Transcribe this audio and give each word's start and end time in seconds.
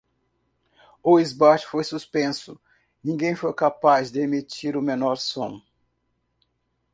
O 1.03 1.19
esbart 1.19 1.63
foi 1.63 1.83
suspenso, 1.83 2.59
ninguém 3.03 3.35
foi 3.35 3.53
capaz 3.53 4.11
de 4.11 4.19
emitir 4.19 4.75
o 4.75 4.81
menor 4.81 5.17
som. 5.17 5.61